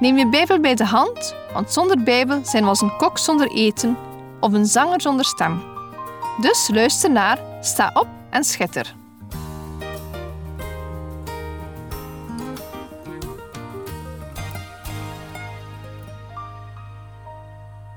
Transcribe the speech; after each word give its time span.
Neem 0.00 0.18
je 0.18 0.28
Bijbel 0.28 0.60
bij 0.60 0.74
de 0.74 0.84
hand, 0.84 1.34
want 1.52 1.72
zonder 1.72 2.02
Bijbel 2.02 2.44
zijn 2.44 2.62
we 2.62 2.68
als 2.68 2.80
een 2.80 2.96
kok 2.96 3.18
zonder 3.18 3.50
eten 3.50 3.96
of 4.40 4.52
een 4.52 4.66
zanger 4.66 5.00
zonder 5.00 5.24
stem. 5.24 5.62
Dus 6.40 6.68
luister 6.72 7.10
naar, 7.10 7.38
sta 7.60 7.90
op 7.94 8.08
en 8.30 8.44
schitter. 8.44 8.94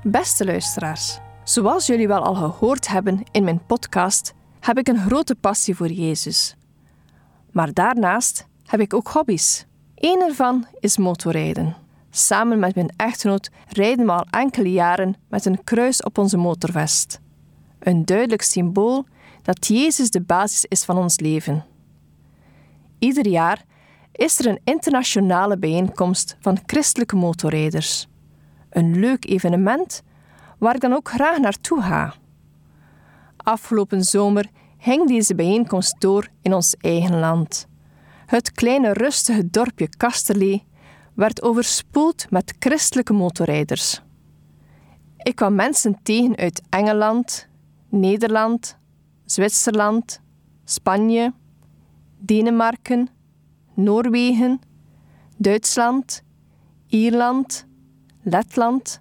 Beste 0.02 0.44
luisteraars, 0.44 1.18
zoals 1.44 1.86
jullie 1.86 2.08
wel 2.08 2.22
al 2.22 2.34
gehoord 2.34 2.88
hebben 2.88 3.22
in 3.30 3.44
mijn 3.44 3.66
podcast, 3.66 4.34
heb 4.60 4.78
ik 4.78 4.88
een 4.88 5.06
grote 5.06 5.34
passie 5.34 5.76
voor 5.76 5.90
Jezus. 5.90 6.56
Maar 7.52 7.72
daarnaast 7.72 8.46
heb 8.66 8.80
ik 8.80 8.94
ook 8.94 9.08
hobby's. 9.08 9.66
Eén 9.94 10.22
ervan 10.22 10.66
is 10.80 10.96
motorrijden. 10.96 11.87
Samen 12.18 12.58
met 12.58 12.74
mijn 12.74 12.92
echtgenoot 12.96 13.50
rijden 13.68 14.06
we 14.06 14.12
al 14.12 14.26
enkele 14.30 14.72
jaren 14.72 15.16
met 15.28 15.44
een 15.44 15.64
kruis 15.64 16.02
op 16.02 16.18
onze 16.18 16.36
motorvest. 16.36 17.20
Een 17.78 18.04
duidelijk 18.04 18.42
symbool 18.42 19.06
dat 19.42 19.66
Jezus 19.66 20.10
de 20.10 20.20
basis 20.20 20.64
is 20.64 20.84
van 20.84 20.98
ons 20.98 21.20
leven. 21.20 21.64
Ieder 22.98 23.26
jaar 23.26 23.64
is 24.12 24.38
er 24.38 24.46
een 24.46 24.60
internationale 24.64 25.58
bijeenkomst 25.58 26.36
van 26.40 26.58
christelijke 26.66 27.16
motorrijders. 27.16 28.06
Een 28.70 28.98
leuk 29.00 29.28
evenement 29.28 30.02
waar 30.58 30.74
ik 30.74 30.80
dan 30.80 30.92
ook 30.92 31.08
graag 31.08 31.38
naartoe 31.38 31.82
ga. 31.82 32.14
Afgelopen 33.36 34.02
zomer 34.02 34.48
ging 34.78 35.08
deze 35.08 35.34
bijeenkomst 35.34 36.00
door 36.00 36.28
in 36.42 36.54
ons 36.54 36.74
eigen 36.80 37.18
land. 37.18 37.66
Het 38.26 38.52
kleine 38.52 38.92
rustige 38.92 39.50
dorpje 39.50 39.88
Kasterlee 39.88 40.66
werd 41.18 41.42
overspoeld 41.42 42.30
met 42.30 42.54
christelijke 42.58 43.12
motorrijders. 43.12 44.00
Ik 45.16 45.34
kwam 45.34 45.54
mensen 45.54 45.98
tegen 46.02 46.36
uit 46.36 46.62
Engeland, 46.68 47.48
Nederland, 47.88 48.78
Zwitserland, 49.24 50.20
Spanje, 50.64 51.32
Denemarken, 52.18 53.08
Noorwegen, 53.74 54.60
Duitsland, 55.36 56.22
Ierland, 56.86 57.66
Letland 58.22 59.00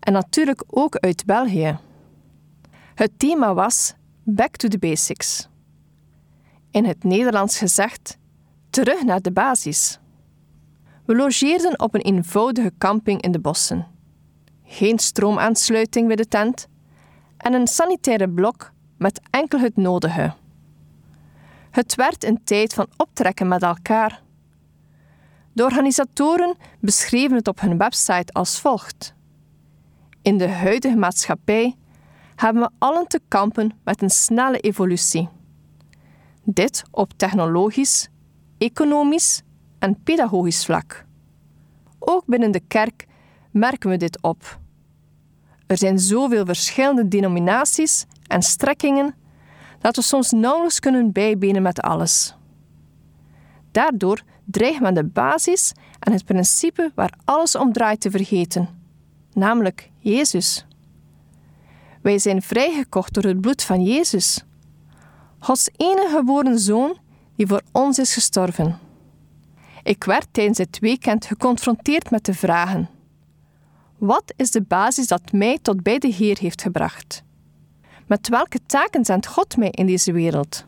en 0.00 0.12
natuurlijk 0.12 0.64
ook 0.66 0.96
uit 0.96 1.24
België. 1.24 1.78
Het 2.94 3.10
thema 3.16 3.54
was 3.54 3.94
Back 4.22 4.56
to 4.56 4.68
the 4.68 4.78
Basics. 4.78 5.48
In 6.70 6.84
het 6.84 7.04
Nederlands 7.04 7.58
gezegd, 7.58 8.18
terug 8.70 9.04
naar 9.04 9.20
de 9.20 9.32
basis. 9.32 9.98
We 11.04 11.14
logeerden 11.14 11.80
op 11.80 11.94
een 11.94 12.00
eenvoudige 12.00 12.72
camping 12.78 13.22
in 13.22 13.32
de 13.32 13.40
bossen. 13.40 13.86
Geen 14.64 14.98
stroomaansluiting 14.98 16.06
bij 16.06 16.16
de 16.16 16.28
tent 16.28 16.68
en 17.36 17.52
een 17.52 17.66
sanitaire 17.66 18.28
blok 18.28 18.72
met 18.98 19.20
enkel 19.30 19.58
het 19.58 19.76
nodige. 19.76 20.34
Het 21.70 21.94
werd 21.94 22.24
een 22.24 22.44
tijd 22.44 22.74
van 22.74 22.86
optrekken 22.96 23.48
met 23.48 23.62
elkaar. 23.62 24.22
De 25.52 25.62
organisatoren 25.62 26.54
beschreven 26.80 27.36
het 27.36 27.48
op 27.48 27.60
hun 27.60 27.78
website 27.78 28.32
als 28.32 28.60
volgt. 28.60 29.14
In 30.22 30.38
de 30.38 30.48
huidige 30.48 30.96
maatschappij 30.96 31.76
hebben 32.36 32.62
we 32.62 32.70
allen 32.78 33.06
te 33.06 33.20
kampen 33.28 33.72
met 33.84 34.02
een 34.02 34.10
snelle 34.10 34.58
evolutie. 34.58 35.28
Dit 36.44 36.82
op 36.90 37.12
technologisch, 37.16 38.08
economisch 38.58 39.42
en 39.84 40.02
pedagogisch 40.02 40.64
vlak. 40.64 41.04
Ook 41.98 42.26
binnen 42.26 42.50
de 42.50 42.60
kerk 42.60 43.06
merken 43.50 43.90
we 43.90 43.96
dit 43.96 44.22
op. 44.22 44.58
Er 45.66 45.78
zijn 45.78 45.98
zoveel 45.98 46.44
verschillende 46.44 47.08
denominaties 47.08 48.06
en 48.26 48.42
strekkingen 48.42 49.14
dat 49.78 49.96
we 49.96 50.02
soms 50.02 50.30
nauwelijks 50.30 50.80
kunnen 50.80 51.12
bijbenen 51.12 51.62
met 51.62 51.80
alles. 51.80 52.34
Daardoor 53.70 54.22
dreigt 54.44 54.80
men 54.80 54.94
de 54.94 55.04
basis 55.04 55.72
en 55.98 56.12
het 56.12 56.24
principe 56.24 56.92
waar 56.94 57.18
alles 57.24 57.56
om 57.56 57.72
draait 57.72 58.00
te 58.00 58.10
vergeten, 58.10 58.68
namelijk 59.32 59.90
Jezus. 59.98 60.66
Wij 62.02 62.18
zijn 62.18 62.42
vrijgekocht 62.42 63.14
door 63.14 63.24
het 63.24 63.40
bloed 63.40 63.62
van 63.62 63.82
Jezus, 63.82 64.44
Gods 65.38 65.68
enige 65.76 66.16
geboren 66.16 66.58
zoon 66.58 66.96
die 67.36 67.46
voor 67.46 67.62
ons 67.72 67.98
is 67.98 68.14
gestorven. 68.14 68.83
Ik 69.84 70.04
werd 70.04 70.26
tijdens 70.30 70.58
het 70.58 70.78
weekend 70.78 71.26
geconfronteerd 71.26 72.10
met 72.10 72.24
de 72.24 72.34
vragen: 72.34 72.88
Wat 73.98 74.32
is 74.36 74.50
de 74.50 74.62
basis 74.62 75.06
dat 75.06 75.32
mij 75.32 75.58
tot 75.62 75.82
bij 75.82 75.98
de 75.98 76.08
Heer 76.08 76.38
heeft 76.38 76.62
gebracht? 76.62 77.22
Met 78.06 78.28
welke 78.28 78.58
taken 78.66 79.04
zendt 79.04 79.26
God 79.26 79.56
mij 79.56 79.70
in 79.70 79.86
deze 79.86 80.12
wereld? 80.12 80.66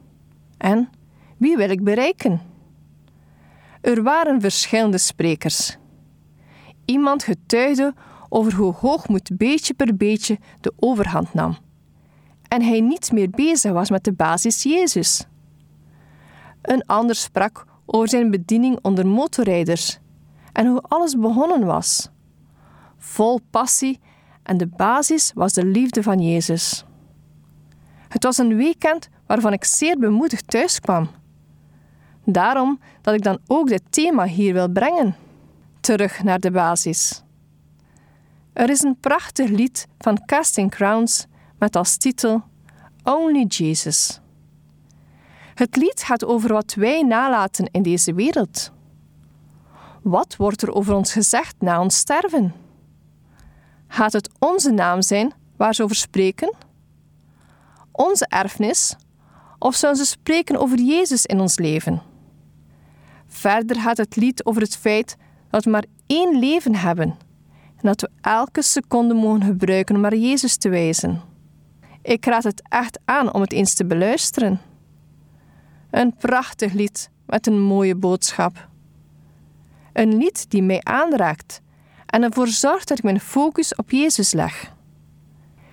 En 0.58 0.90
wie 1.36 1.56
wil 1.56 1.70
ik 1.70 1.84
bereiken? 1.84 2.40
Er 3.80 4.02
waren 4.02 4.40
verschillende 4.40 4.98
sprekers. 4.98 5.76
Iemand 6.84 7.22
getuigde 7.22 7.94
over 8.28 8.54
hoe 8.54 8.72
hoogmoed 8.72 9.36
beetje 9.36 9.74
per 9.74 9.96
beetje 9.96 10.38
de 10.60 10.72
overhand 10.76 11.34
nam. 11.34 11.56
En 12.48 12.62
hij 12.62 12.80
niet 12.80 13.12
meer 13.12 13.30
bezig 13.30 13.72
was 13.72 13.90
met 13.90 14.04
de 14.04 14.12
basis 14.12 14.62
Jezus. 14.62 15.26
Een 16.62 16.86
ander 16.86 17.14
sprak 17.14 17.66
over 17.86 18.08
zijn 18.08 18.30
bediening 18.30 18.78
onder 18.82 19.06
motorrijders 19.06 19.98
en 20.52 20.66
hoe 20.66 20.80
alles 20.80 21.18
begonnen 21.18 21.64
was. 21.64 22.10
Vol 22.98 23.40
passie 23.50 24.00
en 24.42 24.56
de 24.56 24.66
basis 24.66 25.32
was 25.34 25.52
de 25.52 25.64
liefde 25.64 26.02
van 26.02 26.20
Jezus. 26.20 26.84
Het 28.08 28.22
was 28.24 28.38
een 28.38 28.56
weekend 28.56 29.08
waarvan 29.26 29.52
ik 29.52 29.64
zeer 29.64 29.98
bemoedigd 29.98 30.50
thuis 30.50 30.80
kwam. 30.80 31.08
Daarom 32.24 32.80
dat 33.02 33.14
ik 33.14 33.22
dan 33.22 33.38
ook 33.46 33.68
dit 33.68 33.82
thema 33.90 34.24
hier 34.24 34.52
wil 34.52 34.68
brengen. 34.68 35.16
Terug 35.80 36.22
naar 36.22 36.40
de 36.40 36.50
basis. 36.50 37.22
Er 38.52 38.70
is 38.70 38.82
een 38.82 39.00
prachtig 39.00 39.48
lied 39.50 39.86
van 39.98 40.24
Casting 40.24 40.70
Crowns 40.70 41.26
met 41.58 41.76
als 41.76 41.96
titel 41.96 42.42
Only 43.02 43.44
Jesus. 43.48 44.20
Het 45.56 45.76
lied 45.76 46.02
gaat 46.02 46.24
over 46.24 46.52
wat 46.52 46.74
wij 46.74 47.02
nalaten 47.02 47.68
in 47.70 47.82
deze 47.82 48.14
wereld. 48.14 48.72
Wat 50.02 50.36
wordt 50.36 50.62
er 50.62 50.72
over 50.72 50.94
ons 50.94 51.12
gezegd 51.12 51.54
na 51.58 51.80
ons 51.80 51.96
sterven? 51.96 52.54
Gaat 53.88 54.12
het 54.12 54.30
onze 54.38 54.70
naam 54.70 55.02
zijn 55.02 55.32
waar 55.56 55.74
ze 55.74 55.82
over 55.82 55.96
spreken? 55.96 56.54
Onze 57.92 58.26
erfenis? 58.26 58.96
Of 59.58 59.74
zullen 59.74 59.96
ze 59.96 60.06
spreken 60.06 60.56
over 60.56 60.78
Jezus 60.78 61.26
in 61.26 61.40
ons 61.40 61.58
leven? 61.58 62.02
Verder 63.26 63.80
gaat 63.80 63.96
het 63.96 64.16
lied 64.16 64.44
over 64.44 64.62
het 64.62 64.76
feit 64.76 65.16
dat 65.50 65.64
we 65.64 65.70
maar 65.70 65.84
één 66.06 66.38
leven 66.38 66.74
hebben 66.74 67.08
en 67.76 67.82
dat 67.82 68.00
we 68.00 68.10
elke 68.20 68.62
seconde 68.62 69.14
mogen 69.14 69.42
gebruiken 69.42 69.94
om 69.94 70.00
naar 70.00 70.16
Jezus 70.16 70.56
te 70.56 70.68
wijzen. 70.68 71.20
Ik 72.02 72.24
raad 72.24 72.44
het 72.44 72.62
echt 72.68 72.98
aan 73.04 73.32
om 73.32 73.40
het 73.40 73.52
eens 73.52 73.74
te 73.74 73.86
beluisteren. 73.86 74.60
Een 75.90 76.14
prachtig 76.16 76.72
lied 76.72 77.10
met 77.26 77.46
een 77.46 77.60
mooie 77.60 77.94
boodschap. 77.94 78.68
Een 79.92 80.16
lied 80.16 80.50
die 80.50 80.62
mij 80.62 80.80
aanraakt 80.82 81.60
en 82.06 82.22
ervoor 82.22 82.48
zorgt 82.48 82.88
dat 82.88 82.98
ik 82.98 83.04
mijn 83.04 83.20
focus 83.20 83.74
op 83.74 83.90
Jezus 83.90 84.32
leg. 84.32 84.72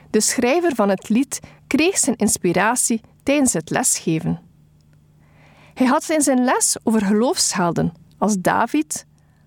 De 0.10 0.22
schrijver 0.22 0.76
van 0.76 0.90
het 0.90 1.10
lied 1.10 1.40
kreeg 1.68 1.98
zijn 1.98 2.16
inspiratie 2.16 3.02
tijdens 3.24 3.54
het 3.54 3.70
lesgeven. 3.70 4.42
Hij 5.74 5.88
had 5.88 6.10
in 6.10 6.22
zijn 6.22 6.44
les 6.44 6.78
over 6.84 7.02
geloofshelden 7.02 7.94
als 8.18 8.36
David, 8.40 9.06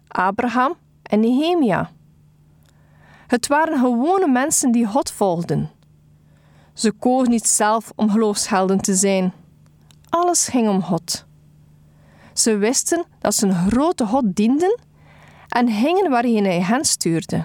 Abraham 0.09 0.75
en 1.03 1.21
Nehemia. 1.21 1.91
Het 3.27 3.47
waren 3.47 3.79
gewone 3.79 4.29
mensen 4.29 4.73
die 4.73 4.87
God 4.87 5.11
volgden. 5.11 5.71
Ze 6.75 6.93
kozen 6.93 7.31
niet 7.31 7.47
zelf 7.47 7.93
om 7.97 8.11
geloofshelden 8.11 8.79
te 8.79 8.95
zijn 8.95 9.33
alles 10.17 10.49
ging 10.49 10.69
om 10.69 10.83
God. 10.83 11.27
Ze 12.33 12.57
wisten 12.57 13.05
dat 13.19 13.35
ze 13.35 13.47
een 13.47 13.71
grote 13.71 14.07
God 14.07 14.37
dienden 14.37 14.79
en 15.49 15.71
gingen 15.71 16.11
waarheen 16.11 16.45
hij 16.45 16.63
hen 16.63 16.85
stuurde. 16.85 17.45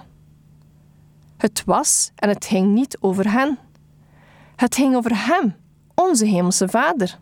Het 1.38 1.64
was 1.66 2.12
en 2.16 2.30
het 2.30 2.46
ging 2.46 2.74
niet 2.74 2.98
over 3.00 3.32
hen. 3.32 3.58
Het 4.56 4.76
ging 4.76 4.96
over 4.96 5.26
Hem, 5.26 5.56
onze 5.96 6.26
Hemelse 6.26 6.70
Vader. 6.70 7.20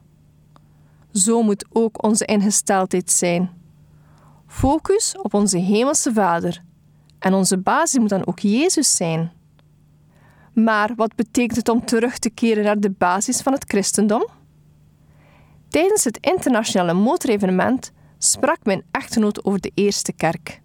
Zo 1.13 1.41
moet 1.41 1.65
ook 1.71 2.03
onze 2.03 2.25
ingesteldheid 2.25 3.11
zijn. 3.11 3.49
Focus 4.47 5.15
op 5.21 5.33
onze 5.33 5.57
Hemelse 5.57 6.13
Vader. 6.13 6.63
En 7.19 7.33
onze 7.33 7.57
basis 7.57 7.99
moet 7.99 8.09
dan 8.09 8.27
ook 8.27 8.39
Jezus 8.39 8.95
zijn. 8.95 9.31
Maar 10.53 10.95
wat 10.95 11.15
betekent 11.15 11.55
het 11.55 11.69
om 11.69 11.85
terug 11.85 12.17
te 12.17 12.29
keren 12.29 12.63
naar 12.63 12.79
de 12.79 12.91
basis 12.91 13.41
van 13.41 13.53
het 13.53 13.63
christendom? 13.67 14.27
Tijdens 15.69 16.03
het 16.03 16.17
internationale 16.21 16.93
motorevenement 16.93 17.91
sprak 18.17 18.57
mijn 18.63 18.83
echtgenoot 18.91 19.45
over 19.45 19.59
de 19.59 19.71
eerste 19.73 20.13
kerk. 20.13 20.61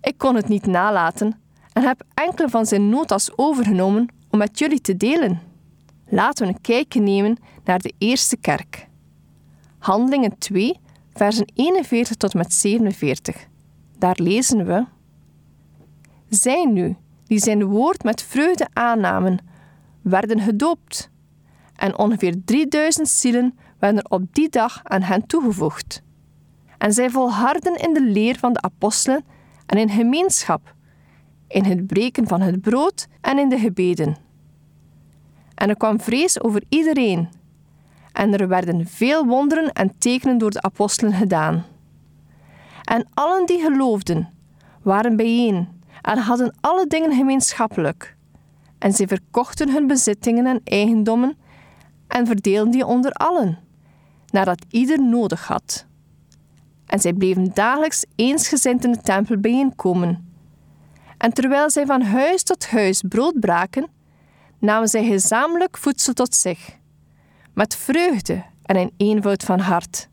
Ik 0.00 0.18
kon 0.18 0.34
het 0.34 0.48
niet 0.48 0.66
nalaten 0.66 1.40
en 1.72 1.82
heb 1.82 2.02
enkele 2.14 2.48
van 2.48 2.66
zijn 2.66 2.88
notas 2.88 3.38
overgenomen 3.38 4.08
om 4.30 4.38
met 4.38 4.58
jullie 4.58 4.80
te 4.80 4.96
delen. 4.96 5.40
Laten 6.08 6.46
we 6.46 6.52
een 6.52 6.60
kijkje 6.60 7.00
nemen 7.00 7.38
naar 7.64 7.78
de 7.78 7.94
eerste 7.98 8.36
kerk. 8.36 8.88
Handelingen 9.78 10.38
2, 10.38 10.80
versen 11.14 11.50
41 11.54 12.16
tot 12.16 12.34
met 12.34 12.52
47. 12.52 13.46
Daar 13.98 14.18
lezen 14.22 14.66
we: 14.66 14.84
Zij 16.28 16.64
nu, 16.64 16.96
die 17.24 17.38
zijn 17.38 17.64
woord 17.64 18.02
met 18.02 18.22
vreugde 18.22 18.68
aannamen, 18.72 19.38
werden 20.02 20.40
gedoopt. 20.40 21.10
En 21.76 21.98
ongeveer 21.98 22.44
3000 22.44 23.08
zielen 23.08 23.58
werden 23.78 24.02
er 24.02 24.10
op 24.10 24.34
die 24.34 24.48
dag 24.48 24.80
aan 24.82 25.02
hen 25.02 25.26
toegevoegd. 25.26 26.02
En 26.78 26.92
zij 26.92 27.10
volharden 27.10 27.74
in 27.74 27.94
de 27.94 28.02
leer 28.02 28.38
van 28.38 28.52
de 28.52 28.60
apostelen 28.60 29.24
en 29.66 29.78
in 29.78 29.88
gemeenschap, 29.88 30.74
in 31.48 31.64
het 31.64 31.86
breken 31.86 32.28
van 32.28 32.40
het 32.40 32.60
brood 32.60 33.06
en 33.20 33.38
in 33.38 33.48
de 33.48 33.58
gebeden. 33.58 34.16
En 35.54 35.68
er 35.68 35.76
kwam 35.76 36.00
vrees 36.00 36.40
over 36.42 36.62
iedereen. 36.68 37.28
En 38.12 38.38
er 38.38 38.48
werden 38.48 38.86
veel 38.86 39.26
wonderen 39.26 39.72
en 39.72 39.98
tekenen 39.98 40.38
door 40.38 40.50
de 40.50 40.62
apostelen 40.62 41.12
gedaan. 41.12 41.64
En 42.84 43.06
allen 43.14 43.46
die 43.46 43.60
geloofden, 43.60 44.28
waren 44.82 45.16
bijeen 45.16 45.68
en 46.02 46.18
hadden 46.18 46.54
alle 46.60 46.86
dingen 46.86 47.16
gemeenschappelijk. 47.16 48.16
En 48.78 48.92
zij 48.92 49.06
verkochten 49.06 49.70
hun 49.72 49.86
bezittingen 49.86 50.46
en 50.46 50.60
eigendommen 50.64 51.36
en 52.06 52.26
verdeelden 52.26 52.72
die 52.72 52.86
onder 52.86 53.12
allen, 53.12 53.58
nadat 54.32 54.64
ieder 54.70 55.02
nodig 55.02 55.46
had. 55.46 55.86
En 56.86 57.00
zij 57.00 57.12
bleven 57.12 57.50
dagelijks 57.54 58.04
eensgezind 58.16 58.84
in 58.84 58.92
de 58.92 59.00
tempel 59.00 59.38
bijeenkomen. 59.38 60.34
En 61.18 61.32
terwijl 61.32 61.70
zij 61.70 61.86
van 61.86 62.02
huis 62.02 62.42
tot 62.42 62.70
huis 62.70 63.02
brood 63.08 63.40
braken, 63.40 63.88
namen 64.58 64.88
zij 64.88 65.04
gezamenlijk 65.04 65.76
voedsel 65.76 66.12
tot 66.12 66.34
zich, 66.34 66.78
met 67.54 67.76
vreugde 67.76 68.44
en 68.62 68.76
een 68.76 68.92
eenvoud 68.96 69.42
van 69.42 69.58
hart. 69.58 70.08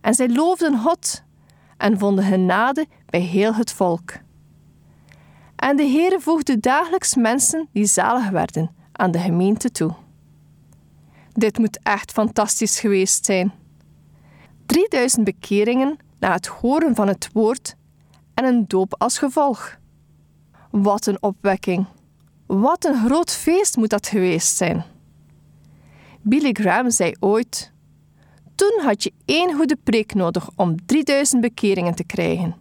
En 0.00 0.14
zij 0.14 0.28
loofden 0.28 0.78
God 0.78 1.22
en 1.76 1.98
vonden 1.98 2.24
genade 2.24 2.86
bij 3.06 3.20
heel 3.20 3.54
het 3.54 3.72
volk. 3.72 4.12
En 5.56 5.76
de 5.76 5.86
Heere 5.86 6.20
voegde 6.20 6.58
dagelijks 6.58 7.14
mensen 7.14 7.68
die 7.72 7.84
zalig 7.84 8.30
werden 8.30 8.70
aan 8.92 9.10
de 9.10 9.18
gemeente 9.18 9.70
toe. 9.70 9.94
Dit 11.38 11.58
moet 11.58 11.78
echt 11.82 12.12
fantastisch 12.12 12.80
geweest 12.80 13.24
zijn. 13.24 13.52
3000 14.66 15.24
bekeringen 15.24 15.96
na 16.18 16.32
het 16.32 16.46
horen 16.46 16.94
van 16.94 17.08
het 17.08 17.28
woord 17.32 17.74
en 18.34 18.44
een 18.44 18.64
doop 18.66 18.94
als 19.02 19.18
gevolg. 19.18 19.78
Wat 20.70 21.06
een 21.06 21.22
opwekking! 21.22 21.86
Wat 22.46 22.84
een 22.84 23.04
groot 23.06 23.30
feest 23.30 23.76
moet 23.76 23.90
dat 23.90 24.06
geweest 24.06 24.56
zijn. 24.56 24.84
Billy 26.20 26.52
Graham 26.52 26.90
zei 26.90 27.14
ooit: 27.20 27.72
Toen 28.54 28.80
had 28.82 29.02
je 29.02 29.12
één 29.24 29.54
goede 29.54 29.76
preek 29.84 30.14
nodig 30.14 30.50
om 30.56 30.86
3000 30.86 31.40
bekeringen 31.40 31.94
te 31.94 32.04
krijgen. 32.04 32.56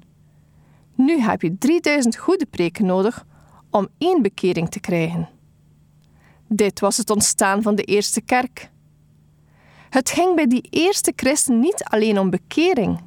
Nu 0.96 1.20
heb 1.22 1.42
je 1.42 1.58
3000 1.58 2.16
goede 2.16 2.46
preken 2.46 2.86
nodig 2.86 3.26
om 3.72 3.88
één 3.98 4.22
bekering 4.22 4.70
te 4.70 4.80
krijgen. 4.80 5.30
Dit 6.48 6.80
was 6.80 6.98
het 6.98 7.10
ontstaan 7.10 7.62
van 7.62 7.76
de 7.76 7.84
eerste 7.84 8.22
kerk. 8.22 8.70
Het 9.90 10.10
ging 10.10 10.36
bij 10.36 10.48
die 10.48 10.68
eerste 10.70 11.14
christen 11.16 11.60
niet 11.60 11.84
alleen 11.84 12.20
om 12.20 12.30
bekering, 12.30 13.00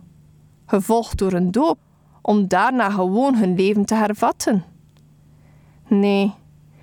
gevolgd 0.67 1.19
door 1.19 1.33
een 1.33 1.51
doop, 1.51 1.79
om 2.23 2.49
daarna 2.49 2.91
gewoon 2.91 3.35
hun 3.35 3.55
leven 3.55 3.85
te 3.85 3.95
hervatten. 3.95 4.65
Nee, 5.89 6.35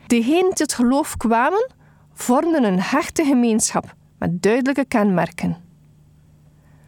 Degenen 0.08 0.42
die 0.42 0.54
het 0.54 0.74
geloof 0.74 1.18
kwamen, 1.18 1.70
vormden 2.14 2.64
een 2.64 2.82
hechte 2.82 3.24
gemeenschap 3.24 3.96
met 4.18 4.42
duidelijke 4.42 4.86
kenmerken. 4.86 5.58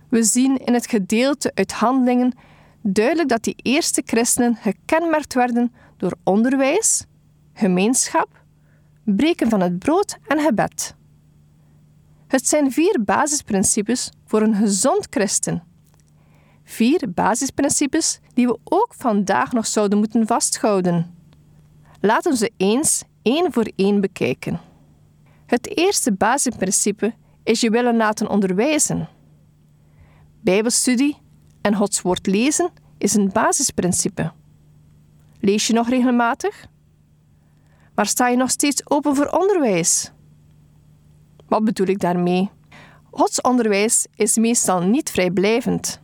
We 0.09 0.23
zien 0.23 0.57
in 0.57 0.73
het 0.73 0.87
gedeelte 0.87 1.51
uit 1.53 1.71
Handelingen 1.71 2.33
duidelijk 2.81 3.29
dat 3.29 3.43
die 3.43 3.55
eerste 3.61 4.01
christenen 4.05 4.55
gekenmerkt 4.55 5.33
werden 5.33 5.73
door 5.97 6.13
onderwijs, 6.23 7.05
gemeenschap, 7.53 8.38
breken 9.15 9.49
van 9.49 9.61
het 9.61 9.79
brood 9.79 10.17
en 10.27 10.39
gebed. 10.39 10.95
Het 12.27 12.47
zijn 12.47 12.71
vier 12.71 13.03
basisprincipes 13.05 14.11
voor 14.25 14.41
een 14.41 14.55
gezond 14.55 15.07
christen. 15.09 15.63
Vier 16.63 17.11
basisprincipes 17.13 18.19
die 18.33 18.47
we 18.47 18.59
ook 18.63 18.93
vandaag 18.97 19.51
nog 19.51 19.67
zouden 19.67 19.97
moeten 19.97 20.27
vasthouden. 20.27 21.15
Laten 22.01 22.31
we 22.31 22.37
ze 22.37 22.51
eens 22.57 23.03
één 23.21 23.53
voor 23.53 23.71
één 23.75 24.01
bekijken. 24.01 24.59
Het 25.45 25.77
eerste 25.77 26.13
basisprincipe 26.13 27.13
is 27.43 27.61
je 27.61 27.69
willen 27.69 27.95
laten 27.95 28.29
onderwijzen. 28.29 29.09
Bijbelstudie 30.41 31.17
en 31.61 31.75
Gods 31.75 32.01
woord 32.01 32.27
lezen 32.27 32.71
is 32.97 33.13
een 33.13 33.29
basisprincipe. 33.33 34.31
Lees 35.39 35.67
je 35.67 35.73
nog 35.73 35.89
regelmatig? 35.89 36.67
Maar 37.99 38.07
sta 38.07 38.27
je 38.27 38.37
nog 38.37 38.49
steeds 38.49 38.89
open 38.89 39.15
voor 39.15 39.25
onderwijs? 39.25 40.11
Wat 41.47 41.63
bedoel 41.63 41.87
ik 41.87 41.99
daarmee? 41.99 42.49
Gods 43.11 43.41
onderwijs 43.41 44.07
is 44.15 44.37
meestal 44.37 44.81
niet 44.81 45.09
vrijblijvend. 45.09 46.01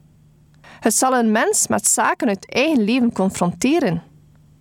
Het 0.61 0.93
zal 0.93 1.17
een 1.17 1.31
mens 1.31 1.67
met 1.67 1.87
zaken 1.87 2.27
uit 2.27 2.53
eigen 2.53 2.83
leven 2.83 3.11
confronteren. 3.11 4.03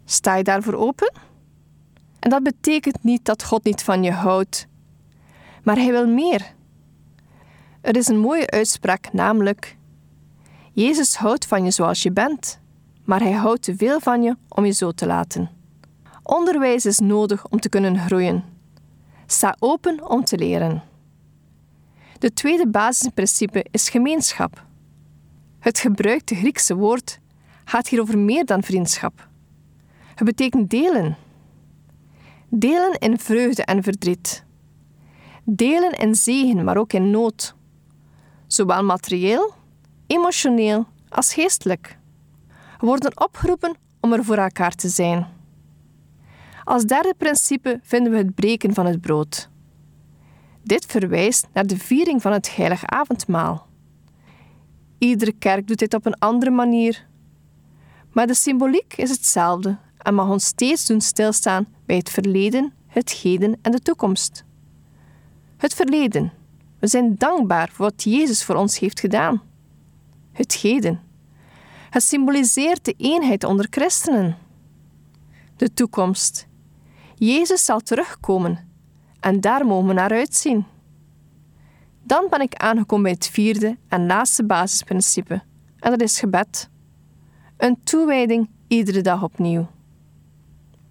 Sta 0.05 0.35
je 0.35 0.43
daarvoor 0.43 0.75
open? 0.75 1.13
En 2.19 2.31
dat 2.31 2.43
betekent 2.43 3.05
niet 3.05 3.25
dat 3.25 3.45
God 3.45 3.65
niet 3.65 3.83
van 3.83 4.03
je 4.03 4.13
houdt, 4.13 4.67
maar 5.63 5.77
Hij 5.77 5.91
wil 5.91 6.07
meer. 6.07 6.55
Er 7.81 7.97
is 7.97 8.09
een 8.09 8.19
mooie 8.19 8.51
uitspraak, 8.51 9.13
namelijk: 9.13 9.77
Jezus 10.73 11.17
houdt 11.17 11.47
van 11.47 11.65
je 11.65 11.71
zoals 11.71 12.03
je 12.03 12.13
bent, 12.13 12.61
maar 13.05 13.21
Hij 13.21 13.33
houdt 13.33 13.63
te 13.63 13.77
veel 13.77 14.01
van 14.01 14.23
je 14.23 14.37
om 14.49 14.65
je 14.65 14.73
zo 14.73 14.93
te 14.93 15.07
laten. 15.07 15.54
Onderwijs 16.27 16.87
is 16.87 16.99
nodig 16.99 17.49
om 17.49 17.61
te 17.61 17.69
kunnen 17.69 17.99
groeien. 17.99 18.45
Sta 19.27 19.57
open 19.59 20.09
om 20.11 20.25
te 20.25 20.39
leren. 20.39 20.83
De 22.19 22.33
tweede 22.33 22.69
basisprincipe 22.69 23.65
is 23.71 23.89
gemeenschap. 23.89 24.65
Het 25.59 25.79
gebruikte 25.79 26.35
Griekse 26.35 26.75
woord 26.75 27.19
gaat 27.65 27.89
hier 27.89 28.01
over 28.01 28.19
meer 28.19 28.45
dan 28.45 28.63
vriendschap. 28.63 29.29
Het 30.15 30.25
betekent 30.25 30.71
delen. 30.71 31.17
Delen 32.49 32.99
in 32.99 33.19
vreugde 33.19 33.65
en 33.65 33.83
verdriet. 33.83 34.45
Delen 35.45 35.93
in 35.93 36.15
zegen, 36.15 36.65
maar 36.65 36.77
ook 36.77 36.93
in 36.93 37.11
nood. 37.11 37.55
Zowel 38.47 38.85
materieel, 38.85 39.55
emotioneel 40.07 40.87
als 41.09 41.35
geestelijk. 41.35 41.99
We 42.81 42.87
worden 42.87 43.21
opgeroepen 43.21 43.77
om 44.01 44.13
er 44.13 44.25
voor 44.25 44.37
elkaar 44.37 44.75
te 44.75 44.89
zijn. 44.89 45.34
Als 46.65 46.85
derde 46.85 47.15
principe 47.19 47.81
vinden 47.83 48.13
we 48.13 48.19
het 48.19 48.35
breken 48.35 48.75
van 48.75 48.87
het 48.87 49.01
brood. 49.01 49.49
Dit 50.63 50.87
verwijst 50.87 51.47
naar 51.53 51.67
de 51.67 51.79
viering 51.79 52.23
van 52.23 52.33
het 52.33 52.57
heilige 52.57 52.87
avondmaal. 52.87 53.67
Iedere 54.99 55.33
kerk 55.33 55.67
doet 55.67 55.79
dit 55.79 55.95
op 55.95 56.07
een 56.07 56.19
andere 56.19 56.51
manier. 56.51 57.07
Maar 58.13 58.27
de 58.27 58.35
symboliek 58.35 58.97
is 58.97 59.11
hetzelfde 59.11 59.79
en 59.99 60.15
mag 60.15 60.29
ons 60.29 60.45
steeds 60.45 60.87
doen 60.87 61.01
stilstaan 61.01 61.67
bij 61.87 61.97
het 61.97 62.11
verleden, 62.11 62.73
het 62.87 63.11
heden 63.11 63.59
en 63.63 63.71
de 63.71 63.81
toekomst. 63.81 64.45
Het 65.57 65.75
verleden. 65.75 66.33
We 66.79 66.87
zijn 66.87 67.15
dankbaar 67.19 67.69
voor 67.73 67.85
wat 67.85 68.03
Jezus 68.03 68.45
voor 68.45 68.55
ons 68.55 68.79
heeft 68.79 69.01
gedaan. 69.01 69.43
Het 70.33 70.55
heden. 70.55 71.01
Het 71.91 72.03
symboliseert 72.03 72.85
de 72.85 72.95
eenheid 72.97 73.45
onder 73.45 73.67
christenen. 73.71 74.37
De 75.57 75.73
toekomst. 75.73 76.47
Jezus 77.15 77.65
zal 77.65 77.81
terugkomen 77.81 78.73
en 79.21 79.41
daar 79.41 79.67
mogen 79.67 79.89
we 79.89 79.93
naar 79.93 80.11
uitzien. 80.11 80.65
Dan 82.03 82.27
ben 82.31 82.41
ik 82.41 82.55
aangekomen 82.55 83.03
bij 83.03 83.13
het 83.13 83.29
vierde 83.29 83.77
en 83.89 84.07
laatste 84.07 84.45
basisprincipe, 84.45 85.43
en 85.79 85.91
dat 85.91 86.01
is 86.01 86.19
gebed. 86.19 86.69
Een 87.57 87.83
toewijding 87.85 88.51
iedere 88.69 89.01
dag 89.01 89.23
opnieuw. 89.23 89.71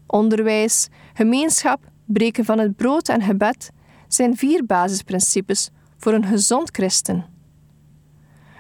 Onderwijs, 0.07 0.87
gemeenschap, 1.13 1.91
breken 2.05 2.45
van 2.45 2.59
het 2.59 2.75
brood 2.75 3.09
en 3.09 3.21
gebed 3.21 3.71
zijn 4.07 4.37
vier 4.37 4.65
basisprincipes 4.65 5.69
voor 5.97 6.13
een 6.13 6.25
gezond 6.25 6.69
christen. 6.71 7.25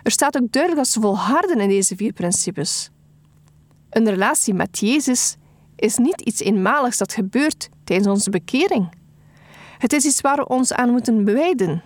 Er 0.03 0.11
staat 0.11 0.41
ook 0.41 0.51
duidelijk 0.51 0.83
dat 0.83 0.93
ze 0.93 1.01
volharden 1.01 1.59
in 1.59 1.69
deze 1.69 1.95
vier 1.95 2.13
principes. 2.13 2.89
Een 3.89 4.09
relatie 4.09 4.53
met 4.53 4.79
Jezus 4.79 5.35
is 5.75 5.97
niet 5.97 6.21
iets 6.21 6.41
eenmaligs 6.41 6.97
dat 6.97 7.13
gebeurt 7.13 7.69
tijdens 7.83 8.07
onze 8.07 8.29
bekering. 8.29 8.89
Het 9.77 9.93
is 9.93 10.05
iets 10.05 10.21
waar 10.21 10.37
we 10.37 10.47
ons 10.47 10.73
aan 10.73 10.89
moeten 10.89 11.25
bewijden, 11.25 11.83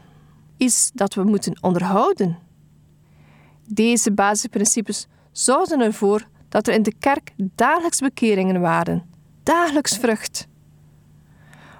iets 0.58 0.92
dat 0.94 1.14
we 1.14 1.24
moeten 1.24 1.58
onderhouden. 1.62 2.38
Deze 3.66 4.12
basisprincipes 4.12 5.08
zorgden 5.32 5.82
ervoor 5.82 6.28
dat 6.50 6.68
er 6.68 6.74
in 6.74 6.84
de 6.84 6.94
kerk 7.00 7.32
dagelijks 7.38 8.00
bekeringen 8.00 8.62
waren, 8.62 9.10
dagelijks 9.44 9.98
vrucht. 9.98 10.48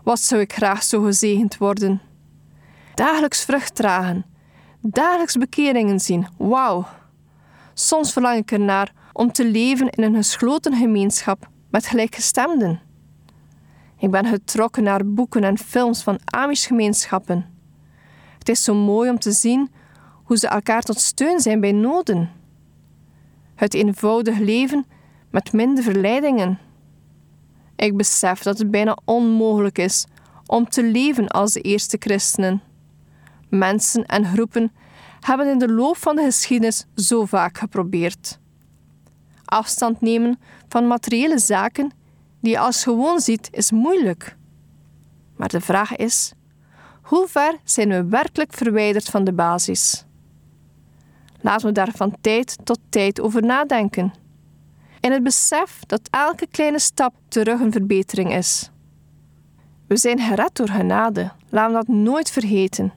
Wat 0.04 0.20
zou 0.20 0.42
ik 0.42 0.54
graag 0.54 0.84
zo 0.84 1.02
gezegend 1.02 1.58
worden? 1.58 2.02
Dagelijks 2.94 3.44
vrucht 3.44 3.76
dragen, 3.76 4.26
dagelijks 4.82 5.36
bekeringen 5.36 6.00
zien, 6.00 6.28
wauw. 6.38 6.88
Soms 7.74 8.14
verlang 8.14 8.38
ik 8.38 8.52
ernaar 8.52 8.94
om 9.14 9.32
te 9.32 9.46
leven 9.46 9.90
in 9.90 10.04
een 10.04 10.16
gesloten 10.16 10.76
gemeenschap 10.76 11.50
met 11.70 11.88
gelijkgestemden. 11.88 12.82
Ik 14.00 14.12
ben 14.12 14.26
getrokken 14.26 14.84
naar 14.84 15.14
boeken 15.14 15.44
en 15.44 15.58
films 15.58 16.04
van 16.04 16.20
Amish-gemeenschappen. 16.26 17.46
Het 18.38 18.50
is 18.50 18.64
zo 18.64 18.76
mooi 18.76 19.10
om 19.10 19.20
te 19.20 19.32
zien 19.32 19.72
hoe 20.24 20.38
ze 20.38 20.48
elkaar 20.48 20.82
tot 20.82 21.00
steun 21.00 21.40
zijn 21.40 21.60
bij 21.60 21.72
noden. 21.72 22.32
Het 23.56 23.74
eenvoudig 23.74 24.38
leven 24.38 24.86
met 25.32 25.54
minder 25.54 25.84
verleidingen. 25.84 26.60
Ik 27.76 27.98
besef 27.98 28.42
dat 28.42 28.58
het 28.58 28.72
bijna 28.72 28.98
onmogelijk 29.06 29.78
is 29.78 30.06
om 30.46 30.70
te 30.70 30.84
leven 30.84 31.28
als 31.28 31.54
de 31.54 31.62
eerste 31.62 31.98
christenen. 32.00 32.62
Mensen 33.50 34.06
en 34.06 34.26
groepen 34.26 34.72
hebben 35.20 35.48
in 35.48 35.58
de 35.58 35.72
loop 35.72 35.98
van 35.98 36.16
de 36.16 36.24
geschiedenis 36.24 36.86
zo 36.96 37.26
vaak 37.26 37.58
geprobeerd. 37.58 38.40
Afstand 39.46 40.02
nemen 40.02 40.40
van 40.68 40.88
materiële 40.88 41.40
zaken 41.40 41.92
die 42.40 42.52
je 42.52 42.60
als 42.60 42.84
gewoon 42.84 43.20
ziet, 43.20 43.48
is 43.52 43.72
moeilijk. 43.72 44.36
Maar 45.36 45.48
de 45.48 45.62
vraag 45.62 45.96
is: 45.96 46.34
hoe 47.02 47.28
ver 47.28 47.60
zijn 47.64 47.90
we 47.90 48.06
werkelijk 48.06 48.54
verwijderd 48.54 49.06
van 49.06 49.24
de 49.24 49.34
basis? 49.34 50.06
Laten 51.42 51.68
we 51.68 51.74
daar 51.74 51.92
van 51.96 52.16
tijd 52.22 52.58
tot 52.64 52.80
tijd 52.90 53.22
over 53.22 53.44
nadenken. 53.44 54.14
In 55.00 55.12
het 55.12 55.24
besef 55.24 55.80
dat 55.86 56.08
elke 56.10 56.48
kleine 56.48 56.80
stap 56.80 57.14
terug 57.28 57.60
een 57.60 57.72
verbetering 57.72 58.34
is. 58.34 58.70
We 59.88 59.98
zijn 59.98 60.20
gered 60.20 60.56
door 60.56 60.70
genade, 60.70 61.32
laten 61.50 61.80
we 61.80 61.86
dat 61.86 61.96
nooit 61.96 62.32
vergeten. 62.32 62.94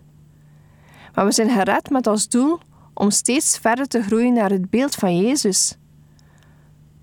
Maar 1.15 1.25
we 1.25 1.33
zijn 1.33 1.51
gered 1.51 1.91
met 1.91 2.07
als 2.07 2.29
doel 2.29 2.59
om 2.95 3.11
steeds 3.11 3.59
verder 3.59 3.87
te 3.87 4.03
groeien 4.03 4.33
naar 4.33 4.51
het 4.51 4.71
beeld 4.71 4.95
van 4.95 5.17
Jezus. 5.17 5.77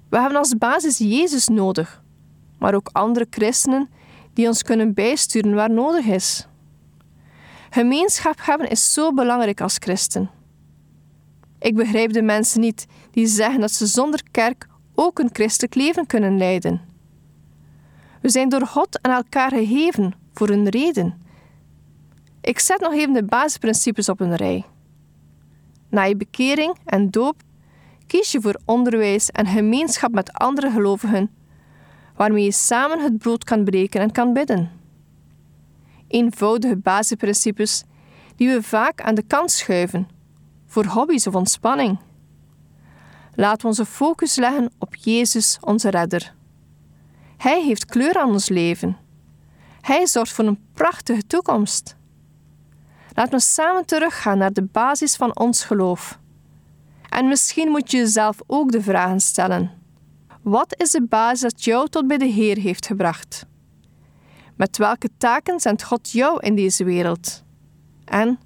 We 0.10 0.20
hebben 0.20 0.38
als 0.38 0.58
basis 0.58 0.98
Jezus 0.98 1.48
nodig, 1.48 2.04
maar 2.60 2.74
ook 2.74 2.90
andere 2.92 3.28
christenen 3.30 3.90
die 4.34 4.48
ons 4.48 4.64
kunnen 4.64 4.94
bijsturen 4.94 5.54
waar 5.54 5.72
nodig 5.72 6.06
is. 6.06 6.48
Gemeenschap 7.70 8.36
hebben 8.42 8.70
is 8.70 8.94
zo 8.94 9.14
belangrijk 9.14 9.62
als 9.62 9.76
christen. 9.80 10.30
Ik 11.60 11.76
begrijp 11.76 12.14
de 12.14 12.22
mensen 12.22 12.62
niet 12.62 12.86
die 13.12 13.28
zeggen 13.28 13.60
dat 13.60 13.72
ze 13.72 13.86
zonder 13.86 14.22
kerk 14.32 14.68
ook 14.96 15.20
een 15.20 15.30
christelijk 15.32 15.76
leven 15.76 16.06
kunnen 16.06 16.38
leiden. 16.38 16.82
We 18.22 18.30
zijn 18.30 18.50
door 18.50 18.68
God 18.68 19.02
aan 19.02 19.16
elkaar 19.16 19.52
gegeven 19.52 20.14
voor 20.34 20.50
een 20.50 20.70
reden. 20.70 21.22
Ik 22.42 22.60
zet 22.60 22.80
nog 22.80 22.94
even 22.94 23.14
de 23.14 23.24
basisprincipes 23.24 24.10
op 24.10 24.20
een 24.20 24.36
rij. 24.36 24.66
Na 25.90 26.04
je 26.04 26.16
bekering 26.16 26.78
en 26.86 27.10
doop 27.10 27.36
kies 28.08 28.32
je 28.32 28.42
voor 28.42 28.60
onderwijs 28.66 29.30
en 29.32 29.46
gemeenschap 29.46 30.12
met 30.12 30.34
andere 30.34 30.72
gelovigen, 30.72 31.32
waarmee 32.16 32.44
je 32.44 32.52
samen 32.52 33.00
het 33.00 33.18
brood 33.18 33.44
kan 33.44 33.64
breken 33.64 34.02
en 34.02 34.12
kan 34.12 34.34
bidden. 34.34 34.72
Eenvoudige 36.08 36.76
basisprincipes 36.76 37.84
die 38.36 38.50
we 38.50 38.64
vaak 38.64 39.02
aan 39.02 39.16
de 39.16 39.24
kant 39.28 39.52
schuiven 39.52 40.08
voor 40.66 40.86
hobby's 40.86 41.28
of 41.28 41.36
ontspanning. 41.36 42.00
We 43.36 43.58
onze 43.64 43.86
focus 43.86 44.36
leggen 44.36 44.72
op 44.78 44.96
Jezus, 44.96 45.58
onze 45.62 45.90
Redder. 45.90 46.34
Hij 47.38 47.64
heeft 47.64 47.86
kleur 47.86 48.18
aan 48.18 48.30
ons 48.30 48.50
leven. 48.50 48.98
Hij 49.82 50.08
zorgt 50.08 50.32
voor 50.32 50.46
een 50.46 50.60
prachtige 50.74 51.28
toekomst. 51.28 51.96
Laten 53.14 53.34
we 53.34 53.40
samen 53.40 53.86
teruggaan 53.86 54.38
naar 54.38 54.54
de 54.54 54.64
basis 54.64 55.16
van 55.16 55.38
ons 55.40 55.64
geloof. 55.64 56.20
En 57.10 57.28
misschien 57.28 57.70
moet 57.70 57.92
je 57.92 57.98
jezelf 57.98 58.38
ook 58.48 58.72
de 58.72 58.82
vragen 58.82 59.20
stellen: 59.20 59.72
wat 60.42 60.82
is 60.82 60.92
de 60.92 61.06
basis 61.10 61.42
dat 61.42 61.64
jou 61.64 61.90
tot 61.90 62.08
bij 62.08 62.18
de 62.18 62.26
Heer 62.26 62.58
heeft 62.58 62.86
gebracht? 62.86 63.46
Met 64.56 64.78
welke 64.78 65.10
taken 65.18 65.60
zendt 65.60 65.84
God 65.84 66.12
jou 66.12 66.40
in 66.40 66.56
deze 66.56 66.84
wereld? 66.84 67.44
En 68.06 68.40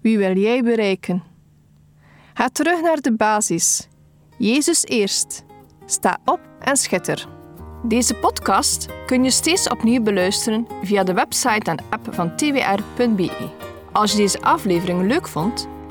wie 0.00 0.18
wil 0.18 0.36
jij 0.36 0.62
bereiken? 0.62 1.22
Ga 2.34 2.48
terug 2.48 2.82
naar 2.82 3.00
de 3.00 3.12
basis. 3.12 3.88
Jezus 4.38 4.84
eerst. 4.84 5.44
Sta 5.86 6.18
op 6.24 6.40
en 6.60 6.76
schitter. 6.76 7.28
Deze 7.82 8.14
podcast 8.14 8.88
kun 9.06 9.24
je 9.24 9.30
steeds 9.30 9.68
opnieuw 9.68 10.02
beluisteren 10.02 10.66
via 10.82 11.02
de 11.02 11.12
website 11.12 11.70
en 11.70 11.84
app 11.90 12.14
van 12.14 12.36
twr.be. 12.36 13.50
Als 13.92 14.10
je 14.10 14.16
deze 14.16 14.42
aflevering 14.42 15.06
leuk 15.06 15.28
vond 15.28 15.68